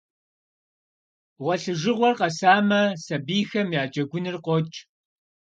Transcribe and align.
Гъуэлъыжыгъуэр 1.43 2.13
къэсамэ, 2.19 2.81
сабийхэм 3.03 3.67
я 3.79 3.83
джэгуныр 3.91 4.37
къокӏ. 4.45 4.75